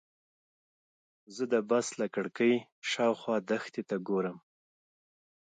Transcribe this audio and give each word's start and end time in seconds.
زه 1.35 1.43
د 1.53 1.55
بس 1.69 1.87
له 1.99 2.07
کړکۍ 2.15 2.53
شاوخوا 2.91 3.35
دښتې 3.49 3.81
ته 3.89 3.95
ګورم. 4.07 4.37